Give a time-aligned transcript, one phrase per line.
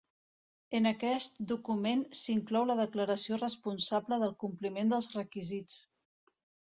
[0.77, 5.77] En aquest document s'inclou la declaració responsable del compliment dels requisits.